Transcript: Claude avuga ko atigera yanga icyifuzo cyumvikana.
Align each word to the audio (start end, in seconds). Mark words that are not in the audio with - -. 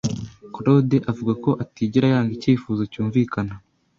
Claude 0.53 0.97
avuga 1.11 1.33
ko 1.43 1.51
atigera 1.63 2.05
yanga 2.13 2.31
icyifuzo 2.37 2.81
cyumvikana. 2.91 3.53